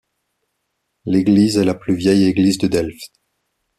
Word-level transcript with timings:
L'église 1.05 1.57
est 1.57 1.63
la 1.63 1.75
plus 1.75 1.93
vieille 1.93 2.25
église 2.25 2.57
de 2.57 2.65
Delft. 2.65 3.11